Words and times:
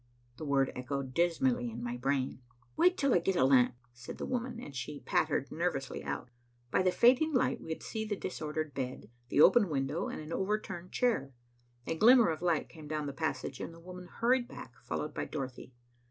The 0.37 0.45
word 0.45 0.71
echoed 0.75 1.13
dismally 1.13 1.69
in 1.69 1.83
my 1.83 1.95
brain. 1.95 2.41
"Wait 2.75 2.97
till 2.97 3.13
I 3.13 3.19
get 3.19 3.35
a 3.35 3.45
lamp," 3.45 3.75
said 3.93 4.17
the 4.17 4.25
woman, 4.25 4.59
and 4.59 4.75
she 4.75 5.01
pattered 5.01 5.51
nervously 5.51 6.03
out. 6.03 6.31
By 6.71 6.81
the 6.81 6.91
fading 6.91 7.35
light, 7.35 7.61
we 7.61 7.67
could 7.69 7.83
see 7.83 8.03
the 8.03 8.15
disordered 8.15 8.73
bed, 8.73 9.11
the 9.29 9.41
open 9.41 9.69
window, 9.69 10.07
and 10.07 10.19
an 10.19 10.33
overturned 10.33 10.91
chair. 10.91 11.33
A 11.85 11.93
glimmer 11.93 12.29
of 12.29 12.41
light 12.41 12.67
came 12.67 12.87
down 12.87 13.05
the 13.05 13.13
passage, 13.13 13.59
and 13.59 13.71
the 13.75 13.79
woman 13.79 14.07
hurried 14.07 14.47
back, 14.47 14.73
followed 14.83 15.13
by 15.13 15.25
Dorothy. 15.25 15.71